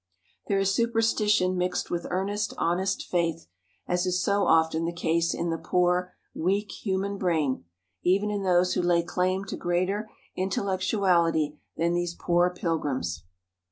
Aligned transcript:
There 0.47 0.57
is 0.57 0.73
superstition 0.73 1.55
mixed 1.55 1.91
with 1.91 2.07
earnest, 2.09 2.55
honest 2.57 3.03
faith, 3.07 3.45
as 3.85 4.07
is 4.07 4.19
so 4.19 4.47
often 4.47 4.85
the 4.85 4.91
case 4.91 5.31
in 5.31 5.51
the 5.51 5.59
poor, 5.59 6.15
weak 6.33 6.71
human 6.71 7.19
brain, 7.19 7.65
even 8.01 8.31
in 8.31 8.41
those 8.41 8.73
who 8.73 8.81
lay 8.81 9.03
claim 9.03 9.45
to 9.45 9.55
greater 9.55 10.09
intellectuality 10.35 11.59
than 11.77 11.93
these 11.93 12.15
poor 12.15 12.49
pilgrims. 12.49 13.25